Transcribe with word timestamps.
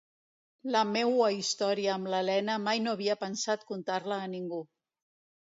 La 0.75 0.79
meua 0.93 1.27
història 1.39 1.91
amb 1.97 2.09
l'Elena 2.13 2.57
mai 2.65 2.81
no 2.87 2.95
havia 2.99 3.17
pensat 3.27 3.69
contar-la 3.75 4.19
a 4.25 4.33
ningú. 4.35 4.65